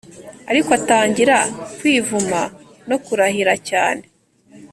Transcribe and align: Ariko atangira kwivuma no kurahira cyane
Ariko 0.51 0.69
atangira 0.79 1.37
kwivuma 1.77 2.39
no 2.89 2.97
kurahira 3.05 3.53
cyane 3.69 4.03